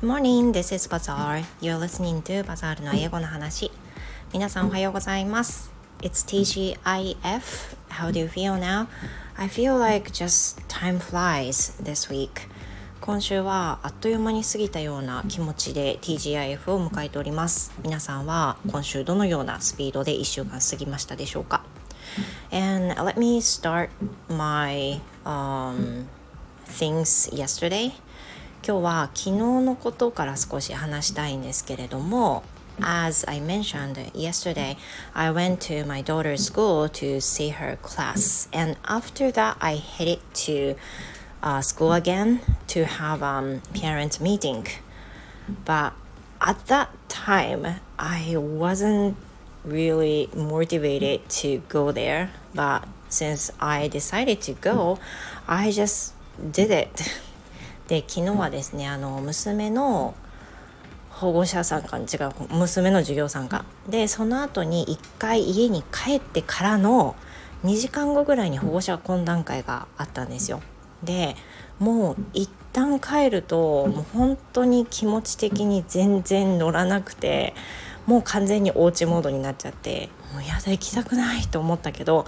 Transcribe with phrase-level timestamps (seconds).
[0.00, 1.42] Good morning, this is Bazaar.
[1.60, 3.72] You're listening to Bazaar の英語の話。
[4.32, 5.72] 皆さんおはようございます。
[6.02, 6.76] It's TGIF.
[7.88, 8.86] How do you feel now?
[9.36, 12.48] I feel like just time flies this week.
[13.00, 17.72] 今週はあっという間に過ぎたような気持ちで TGIF を迎えております。
[17.82, 21.64] 皆さんは今週どのようなスピードで1週間過ぎましたでしょうか
[22.52, 23.88] And let me start
[24.28, 26.06] my、um,
[26.68, 27.90] things yesterday.
[28.67, 32.43] 今日は昨日のことから少し話したいんですけれども
[32.81, 34.77] As I mentioned yesterday,
[35.13, 40.19] I went to my daughter's school to see her class, and after that, I headed
[40.45, 40.75] to
[41.43, 44.65] uh, school again to have um parent meeting.
[45.65, 45.93] But
[46.41, 49.17] at that time, I wasn't
[49.63, 52.31] really motivated to go there.
[52.55, 54.99] But since I decided to go,
[55.47, 56.13] I just
[56.51, 57.13] did it.
[57.88, 60.14] で昨日はですねあの娘の
[61.10, 67.16] 保護者さんか違う娘の授業参加でその後に1回家に帰ってからの
[67.64, 70.60] 2時間後ぐらいに保護者懇談会があったんですよ。
[71.02, 71.34] で
[71.78, 77.54] もう一旦帰るともう本当に気持ち的に全然乗らなくて
[78.06, 82.26] もう完全におうちモードになっちゃってもうやだ行きたくないと思ったけど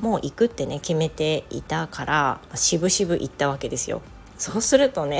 [0.00, 4.02] もう行くってね決めていたからしぶしぶ行ったわけですよ。
[4.39, 5.19] そうするとね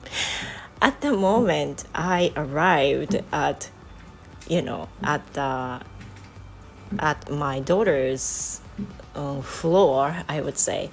[0.79, 3.69] at the moment I arrived at
[4.47, 5.85] you know at the
[6.97, 8.61] at my daughter's
[9.15, 10.89] uh, floor I would say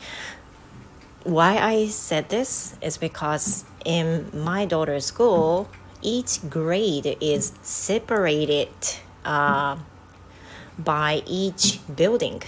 [1.24, 5.68] why I said this is because in my daughter's school
[6.00, 8.68] each grade is separated
[9.24, 9.76] uh,
[10.78, 12.42] by each building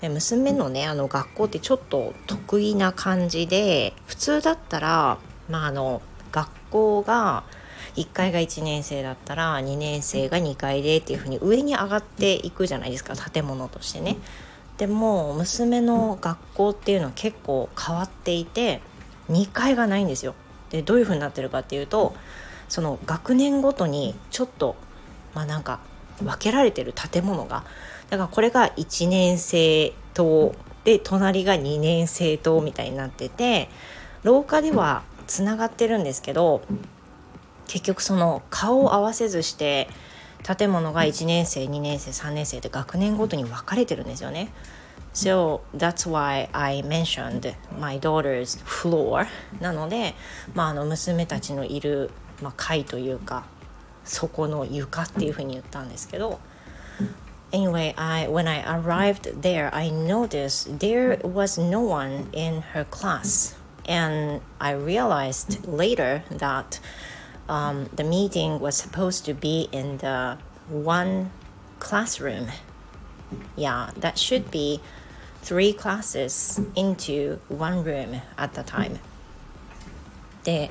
[0.00, 7.44] で娘のねあの学校ってちょっと得意な感じで普通だったら、まあ、あの学校が
[7.96, 14.16] 1階が1年生だったら2年生が2階でっていう風に上に上がっていくじゃないですか建物としてね。
[14.76, 18.82] でも娘の学校っていうのは結構変わっていて
[19.30, 20.34] 2階がないんですよ。
[20.70, 22.14] でどういう風になってるかっていうと
[22.68, 24.76] その学年ごとにちょっと
[25.32, 25.80] まあなんか
[26.22, 27.64] 分けられてる建物が
[28.10, 33.68] だからこれが1年生棟で隣が2年生棟みたいになってて
[34.22, 36.62] 廊下ではつながってるんですけど
[37.66, 39.88] 結局その顔を合わせずして
[40.42, 44.52] 建物が1年生2年生3年生で学年ごとに分かれてるんですよね。
[45.12, 49.26] So that's why I mentioned my daughter's floor
[49.60, 50.14] なので、
[50.54, 52.10] まあ、あの娘たちのいる、
[52.42, 53.46] まあ、階というか
[54.04, 56.38] そこの床っていうふうに言ったんですけど
[57.56, 63.54] Anyway, I when I arrived there, I noticed there was no one in her class,
[63.88, 66.78] and I realized later that
[67.48, 70.36] um, the meeting was supposed to be in the
[70.68, 71.30] one
[71.80, 72.48] classroom.
[73.56, 74.82] Yeah, that should be
[75.40, 78.98] three classes into one room at the time.
[80.44, 80.68] で、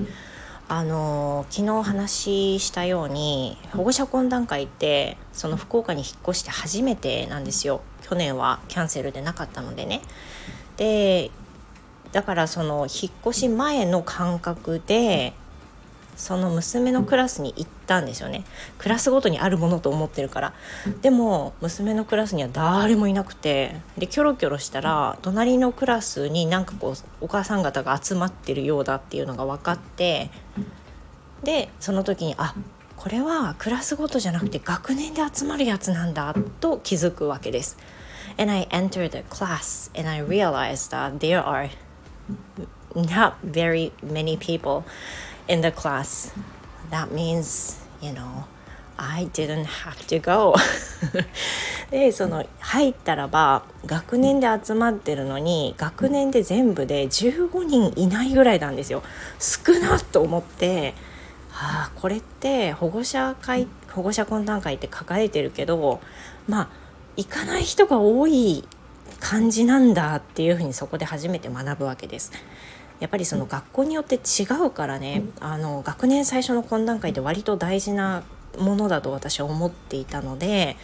[0.67, 7.81] あの昨日話したように保護者懇談会ってその福岡に引っ越して初めてなんですよ。
[8.01, 10.01] 去年はキャンセルでなかったのでね。
[10.77, 11.29] で
[12.11, 15.33] だからその引っ越し前の感覚で
[16.15, 18.43] その娘のクラスに行ったんですよね。
[18.77, 20.53] クラスごとにあるものと思ってるから。
[21.01, 23.75] でも娘のクラスには誰もいなくて。
[23.97, 30.29] でキョロキョロしたら隣のクラスになんかこうお母さん方が集まってるようだっていうのが分かって。
[31.43, 32.55] でその時にあ
[32.95, 37.77] これはクラスごとじゃなくて学年で集まるやつなんだと気づくわけです。
[38.37, 41.69] And I entered the class and I realized that there are
[42.95, 44.83] not very many people
[45.47, 46.31] in the class.
[46.91, 48.45] That means, you know,
[48.97, 50.55] I didn't have to go
[51.91, 59.03] でその入ったらば学年で集まってるのに学年で全部で15人いないぐらいなんですよ
[59.37, 60.93] 少なと思って
[61.51, 65.99] はあこれって保護者会保護者懇談会って書かれてるけど
[66.47, 66.67] まあ
[67.17, 68.65] 行かない人が多い
[69.19, 72.31] 感じなんだっていうふうにそこで初めて学ぶわけです。
[72.99, 78.23] やっぱりその学校によって違うからねあの学年最初の懇談会って割と大事な
[78.57, 80.77] ものだと私は思っていたので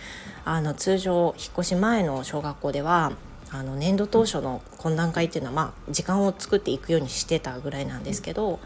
[0.44, 3.14] あの通常引っ越し前の小学校では
[3.52, 8.60] あの年度当初の懇談会っていうのは、まあ、時間を作っていくようにしてたぐらいなんですけど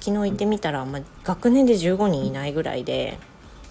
[0.00, 3.18] 昨日行ってみたら、まあ、学年で15人いないぐらいで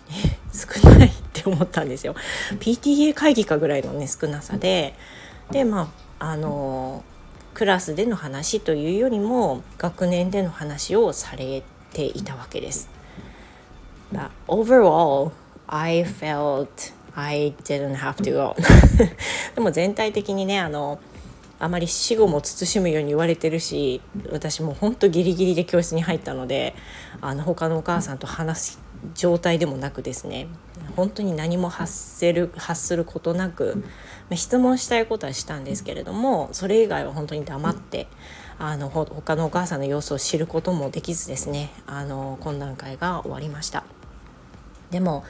[0.53, 2.15] 少ないって思ったんですよ。
[2.59, 4.93] PTA 会議かぐらいのね少なさで。
[5.51, 7.03] でまああの
[7.55, 11.63] クラスでの話というよりも学年での話をされ
[11.93, 12.89] ていたわけです。
[14.13, 15.31] But overall,
[15.65, 18.55] I felt I didn't have to go
[19.55, 20.99] でも全体的にねあの
[21.57, 26.75] あまり死後も慎むように言われてるし私も本当ギリギリで教室に入ったので
[27.21, 28.79] あの他のお母さんと話す
[29.13, 30.47] 状態でもなくですね
[30.95, 33.83] 本当に何も発せる発することなく、
[34.29, 38.07] ま、質問したいことはしたんですけれどもそれ以外は本当に黙って
[38.57, 43.83] あの他のお母さんの様子を知ることもできずですねあの懇談会が終わりました。
[44.91, 45.25] でも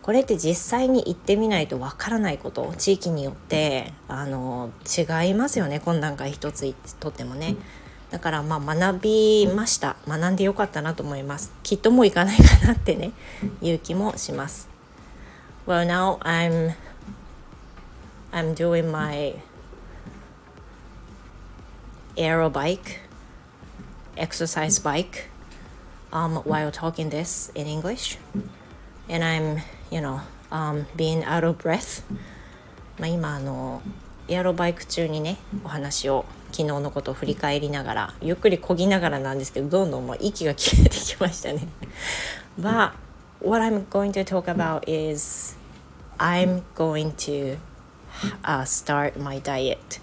[0.00, 7.56] これって実際に行ってみないとわからないこと地域によってあの違いますよね懇談会一つとってもね。
[8.12, 13.12] だからまあ学びました学んでよかったなと思いますきっともう行かないかなってね
[13.62, 14.71] いう気もします
[15.64, 16.74] Well now I'm
[18.32, 19.34] I'm doing my
[22.16, 22.98] aero bike
[24.16, 25.28] exercise bike
[26.12, 28.18] um, while talking this in English
[29.08, 32.02] and I'm you know um, being out of breath
[32.98, 33.82] まあ今あの
[34.26, 41.68] エアロバイク中にねお話を昨日のことを振り返りながらゆっくりこぎながらなんですけどどんどんもう息が切れてきましたね。
[42.60, 42.92] But
[43.41, 45.55] what I'm going to talk about is
[46.19, 49.99] I'm going to、uh, start my diet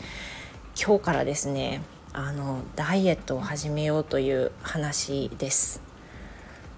[0.76, 1.82] 今日からですね
[2.12, 5.80] あのダイエットを始めようという話です。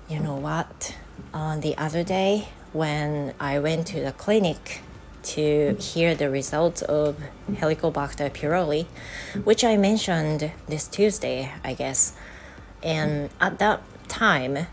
[0.09, 0.95] You know what?
[1.33, 2.45] On the other day
[2.75, 4.81] when I went to the clinic
[5.25, 7.17] to hear the results of
[7.53, 8.87] Helicobacter pylori,
[9.45, 12.15] which I mentioned this Tuesday, I guess.
[12.83, 14.69] And at that time,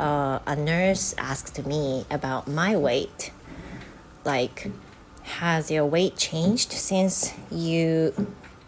[0.00, 3.32] uh, a nurse asked me about my weight.
[4.24, 4.70] Like,
[5.22, 8.12] has your weight changed since you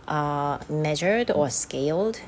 [0.06, 2.20] uh, measured or scaled?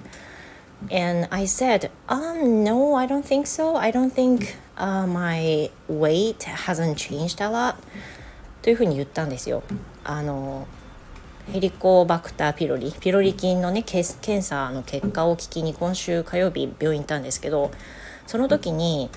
[0.90, 3.76] And I said, um, no, I don't think so.
[3.76, 7.76] I don't think uh, my weight hasn't changed a lot
[8.62, 9.62] というふうに言ったんですよ。
[10.04, 10.66] あの
[11.51, 17.71] ヘリコバクターピロリピロリ菌のね検査の結果を聞きに今週火曜日病院行ったんですけど
[18.27, 19.09] その時に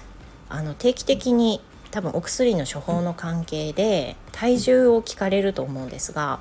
[0.49, 1.61] あの定期的に
[1.91, 6.41] 多分お薬の処方の関係で体重を聞かれると思うんですが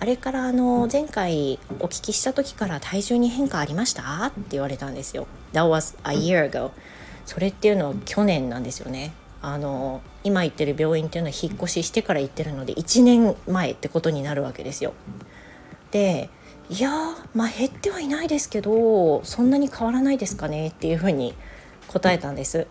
[0.00, 4.26] あれからあの前回お聞きした時から体重に変化ありました？
[4.26, 5.26] って言われたんですよ。
[5.52, 6.72] That was a year ago.
[7.24, 9.14] それっていうのは去年なんですよね。
[9.46, 14.94] あの今行ってる病院っていうのは引っ越ししてから行ってるので1年前ってことになるわけですよ。
[15.90, 16.30] で
[16.70, 16.90] いや
[17.34, 21.34] まあ減ってはいないですけどそんなに変わらないですかねっていうふうに
[21.88, 22.66] 答えたんです。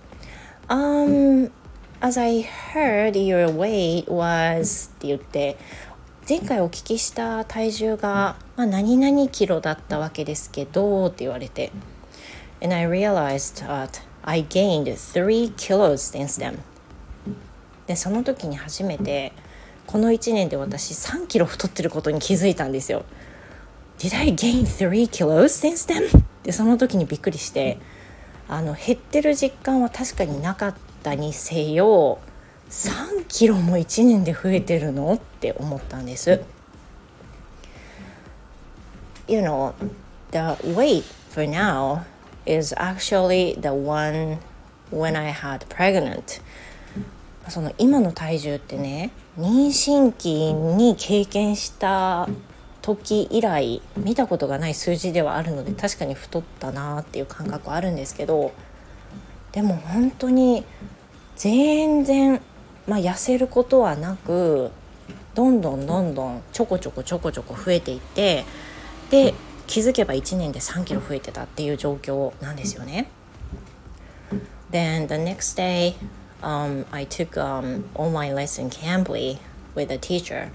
[0.68, 1.52] Um,
[2.02, 2.44] as I
[2.74, 5.58] heard your weight was って言って
[6.28, 11.72] 前回お聞きした体重が、まあ、何々キロだったわけですけどって言われて
[12.64, 16.58] And I realized that I gained 3 kilos since then
[17.88, 19.34] でその時に初めて
[19.86, 23.04] この1年で私3キロ太ってることに気づいたんですよ
[24.00, 26.24] Did I gain 3 kilos since then?
[26.44, 27.78] でその時にびっくりして
[28.48, 32.20] あの減ってる実感は確かになかったにせよ
[32.70, 36.42] 3キロも1年で増えてるのって思ったんです。
[39.28, 39.74] You know,
[40.32, 40.40] the
[40.74, 42.02] weight for now
[42.46, 44.38] is actually the one
[44.92, 46.42] when I had pregnant.
[47.50, 52.30] その今の体重ってね妊娠期に経験した
[52.82, 58.54] 時以来見たことがない数字ではあるので確かに太ったなっていう感覚はあるんですけど
[59.52, 60.64] でも本当に
[61.36, 62.40] 全然
[62.88, 64.72] まあ、痩せることはなく
[65.36, 68.44] どんどんどんどんちょこちょこちょこちょこ増えていって
[69.10, 69.34] で
[69.67, 73.11] 気づけば1年で3キロ増えてたっていう状況なんですよね。
[74.71, 75.95] Then the next day,
[76.43, 79.39] um, I took um, online lesson Cambly
[79.75, 80.51] with a teacher.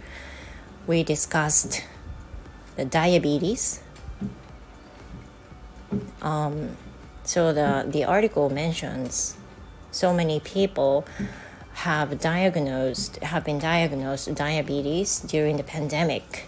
[0.88, 1.84] We discussed
[2.76, 3.82] the diabetes.
[6.22, 6.78] Um,
[7.24, 9.38] so the, the article mentions
[9.92, 11.06] so many people
[11.74, 16.48] have diagnosed have been diagnosed diabetes during the pandemic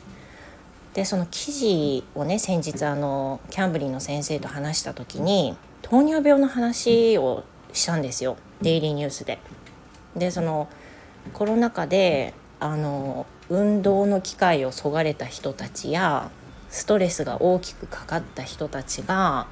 [0.95, 9.39] でその記事をね先日あのキャンブリーの先生と話した時に糖尿病の話をしたんですよデイリーニュースで。
[10.17, 10.69] でその
[11.35, 16.31] コロナ禍であの運動の機会をそがれた人たちや
[16.69, 19.47] ストレスが大きくかかった人たちが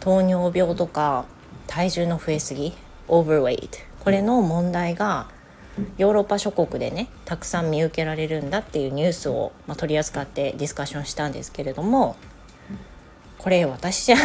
[0.00, 1.24] 糖尿病とか
[1.66, 2.72] 体重の増えすぎ
[3.08, 5.28] overweight これの問題が
[5.96, 12.16] ヨーロッパ諸国でねたくさん見受けられるんだっていうニュースを、まあ、取り扱ってディスカッションしたんですけれども
[13.38, 14.18] これ私じゃん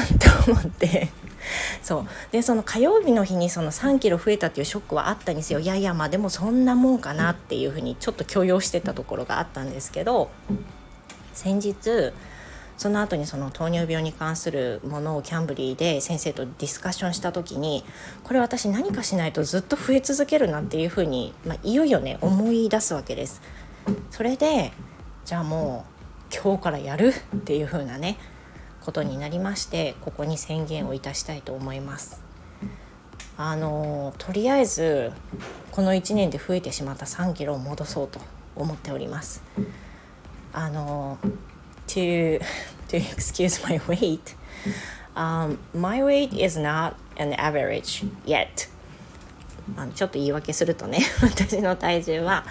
[0.46, 1.10] と思って。
[1.84, 2.08] そう。
[2.32, 10.30] でその火曜日の日にその3キロ増えたっていうショックはあったんですよいやいやまあでもそんなもんかなっていうふうにちょっと許容してたところがあったんですけど
[11.34, 12.14] 先日
[12.78, 17.84] その後にその糖尿病に関するものをキャンブリーで先生とディスカッションした時に
[18.24, 23.42] これ私何かしないとずっと増え続けるなっていうふうに、まあ、いよいよね思い出すわけです。
[24.12, 24.72] それで
[25.26, 25.86] じゃあも
[26.32, 28.18] う今日からやるっていう風なね
[28.82, 32.22] ことになりましてここに宣言をいたしたいと思います。
[33.36, 35.12] あのとりあえず
[35.72, 38.20] この1年で増えてしまった3キロを戻そうと
[38.56, 39.42] 思っております。
[40.52, 41.18] あの
[41.88, 42.40] to
[42.90, 44.36] to excuse my weight,
[45.16, 48.70] um, my weight is not an average yet.
[49.78, 52.44] あのちょっと言い訳するとね 私の体重は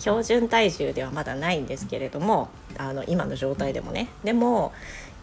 [0.00, 4.08] 標準体重ではまだないんですけれどもあの今の状態でもね。
[4.24, 4.72] でも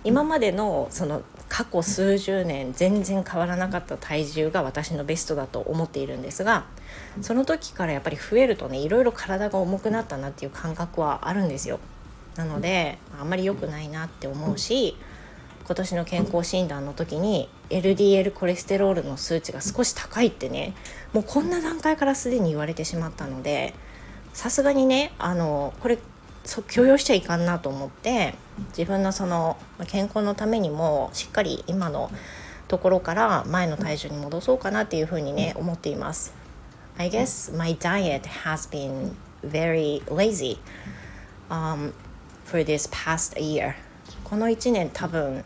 [0.05, 6.65] 今までのその過去数十年全然変わらなかった体重が私のベストだと思っているんですが
[7.21, 11.79] その時からやっぱり増えるとねいろいろ体が重くなったなっていう感覚はあるんですよ。
[12.35, 14.95] なのであんまり良くないなって思うし
[15.65, 20.73] 今年の健康診断の時に LDL コレステロールの数値が少し高いってね
[21.13, 23.73] もうこんな段階からすでに言われてしまったので
[24.33, 25.97] さすがにねあのこれ
[26.67, 28.35] 許容しちゃいかんなと思って
[28.69, 32.11] 自分のその健康のためにもしっかり今の
[32.67, 36.33] ところから前の体重に戻そうかなっていうふうにね思っています。
[36.97, 40.59] I guess my diet has been very lazy、
[41.49, 41.93] um,
[42.53, 43.73] for this past year
[44.23, 45.43] この1年多分、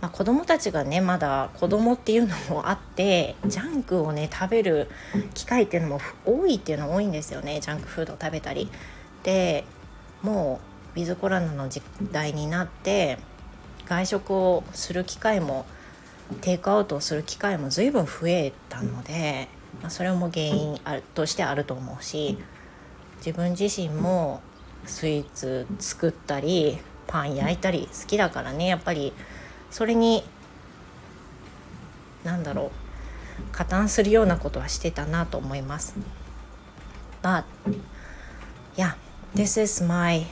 [0.00, 4.88] まあ、子供たちがねまだ子供っていうのもあってジャンクをね食べる
[5.34, 8.68] 機会っていうのも多いっていうの多いんですよねジャンクフード食べたり。
[9.22, 9.64] で
[10.22, 10.60] も
[10.96, 13.18] うウィズコロナの時代になって
[13.86, 15.64] 外食をする機会も
[16.40, 19.48] テイクアウトをする機会も随分増えたので、
[19.80, 20.80] まあ、それも原因
[21.14, 22.38] としてあると思うし
[23.18, 24.40] 自分自身も
[24.88, 28.66] スイーツ作ったりパン焼いたり好きだからね。
[28.66, 29.12] やっぱり
[29.70, 30.24] それに
[32.24, 32.72] 何だろ
[33.40, 35.94] う加担するようなことはしてたなと思います。
[37.22, 37.44] But
[38.76, 38.94] yeah,
[39.34, 40.26] this is my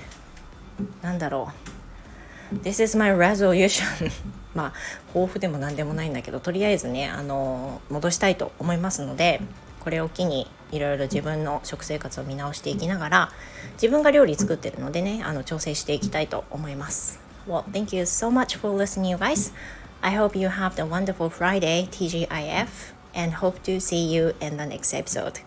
[1.03, 1.53] なんだろ
[2.53, 2.57] う。
[2.57, 3.85] This is my resolution.
[4.55, 4.73] まあ
[5.09, 9.41] 抱負でも何でもないんだけどとりあえずねあの戻したいと思いますので
[9.81, 13.33] これを機にいろいろ自分の食生活を見直していきながら
[13.75, 17.21] 自分が料理作ってるのでねあの調整していきたいと思います。
[17.47, 19.53] Well, thank you so much for listening, you guys.
[20.01, 22.67] I hope you have a wonderful Friday, TGIF,
[23.15, 25.41] and hope to see you in the next episode.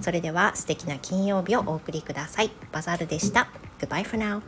[0.00, 2.50] それでは素敵な金曜日をお送りください。
[2.72, 3.48] バザールでした。
[3.78, 4.40] Goodbye for now.